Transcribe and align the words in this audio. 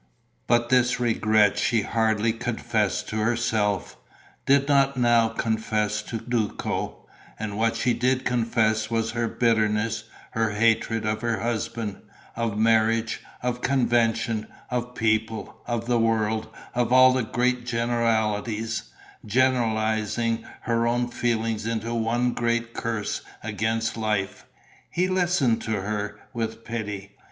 But 0.47 0.69
this 0.69 0.99
regret 0.99 1.59
she 1.59 1.83
hardly 1.83 2.33
confessed 2.33 3.07
to 3.09 3.17
herself, 3.17 3.97
did 4.47 4.67
not 4.67 4.97
now 4.97 5.27
confess 5.29 6.01
to 6.01 6.17
Duco; 6.17 7.07
and 7.37 7.55
what 7.55 7.75
she 7.75 7.93
did 7.93 8.25
confess 8.25 8.89
was 8.89 9.11
her 9.11 9.27
bitterness, 9.27 10.05
her 10.31 10.53
hatred 10.53 11.05
of 11.05 11.21
her 11.21 11.41
husband, 11.41 12.01
of 12.35 12.57
marriage, 12.57 13.21
of 13.43 13.61
convention, 13.61 14.47
of 14.71 14.95
people, 14.95 15.61
of 15.67 15.85
the 15.85 15.99
world, 15.99 16.47
of 16.73 16.91
all 16.91 17.13
the 17.13 17.21
great 17.21 17.63
generalities, 17.67 18.89
generalizing 19.23 20.43
her 20.61 20.87
own 20.87 21.09
feelings 21.09 21.67
into 21.67 21.93
one 21.93 22.33
great 22.33 22.73
curse 22.73 23.21
against 23.43 23.95
life. 23.97 24.47
He 24.89 25.07
listened 25.07 25.61
to 25.61 25.79
her, 25.81 26.19
with 26.33 26.65
pity. 26.65 27.11